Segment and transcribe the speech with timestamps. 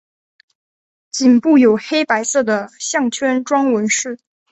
[1.11, 4.17] 颈部有黑白色的项圈状纹饰。